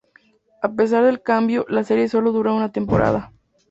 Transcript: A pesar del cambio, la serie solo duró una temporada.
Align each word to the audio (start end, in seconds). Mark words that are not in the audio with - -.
A 0.63 0.71
pesar 0.73 1.03
del 1.05 1.21
cambio, 1.21 1.67
la 1.69 1.83
serie 1.83 2.09
solo 2.09 2.31
duró 2.31 2.55
una 2.55 2.71
temporada. 2.71 3.31